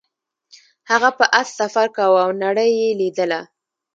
هغه 0.89 1.09
په 1.17 1.25
اس 1.39 1.47
سفر 1.59 1.87
کاوه 1.95 2.19
او 2.25 2.29
نړۍ 2.43 2.69
یې 2.81 2.89
لیدله. 3.01 3.41